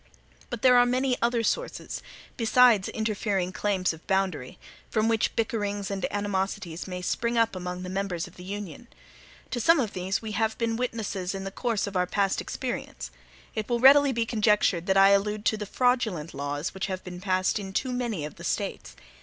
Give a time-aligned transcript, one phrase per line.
[0.49, 2.01] But there are many other sources,
[2.35, 4.57] besides interfering claims of boundary,
[4.89, 8.87] from which bickerings and animosities may spring up among the members of the Union.
[9.51, 13.11] To some of these we have been witnesses in the course of our past experience.
[13.53, 17.21] It will readily be conjectured that I allude to the fraudulent laws which have been
[17.21, 18.95] passed in too many of the States.